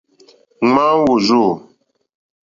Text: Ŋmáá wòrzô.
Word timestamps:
Ŋmáá 0.67 0.93
wòrzô. 1.03 1.45